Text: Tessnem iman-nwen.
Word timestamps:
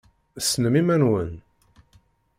Tessnem 0.35 0.75
iman-nwen. 0.81 1.31